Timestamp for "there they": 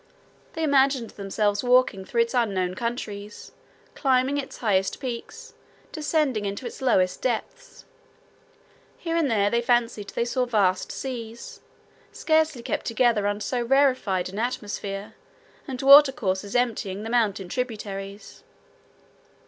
9.29-9.61